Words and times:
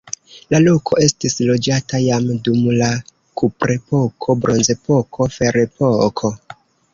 La 0.53 0.59
loko 0.61 0.95
estis 1.07 1.35
loĝata 1.49 1.99
jam 2.03 2.25
dum 2.47 2.63
la 2.79 2.87
kuprepoko, 3.43 4.37
bronzepoko, 4.47 5.29
ferepoko. 5.37 6.35